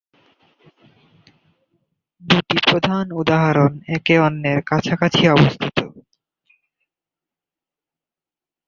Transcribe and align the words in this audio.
দুটি 2.21 2.57
প্রধান 2.67 3.05
উদাহরণ 3.13 3.71
একে 3.87 4.15
অন্যের 4.19 4.59
কাছাকাছি 4.61 5.23
অবস্থিত। 5.27 5.77